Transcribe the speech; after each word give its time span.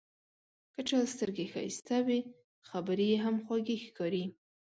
که 0.73 0.81
د 0.85 0.87
چا 0.89 0.99
سترګې 1.13 1.45
ښایسته 1.53 1.97
وي، 2.05 2.19
خبرې 2.69 3.05
یې 3.11 3.17
هم 3.25 3.35
خوږې 3.45 3.77
ښکاري. 3.85 4.25